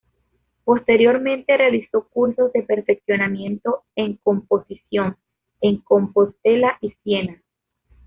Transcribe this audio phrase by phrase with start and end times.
[0.63, 5.15] Posteriormente realizó cursos de perfeccionamiento en Composición
[5.61, 7.39] en Compostela y Siena.